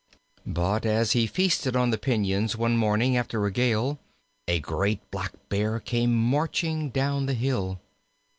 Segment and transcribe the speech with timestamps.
[0.47, 3.99] But as he feasted on the piñons one morning after a gale,
[4.47, 7.79] a great Blackbear came marching down the hill.